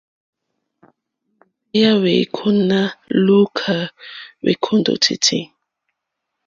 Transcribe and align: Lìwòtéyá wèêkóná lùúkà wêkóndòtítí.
Lìwòtéyá 0.03 1.91
wèêkóná 2.03 2.79
lùúkà 3.23 3.75
wêkóndòtítí. 4.43 5.39